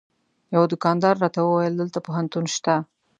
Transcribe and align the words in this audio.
یوه 0.55 0.67
دوکاندار 0.71 1.15
راته 1.23 1.39
وویل 1.43 1.73
دلته 1.77 1.99
پوهنتون 2.05 2.45
شته. 2.55 2.75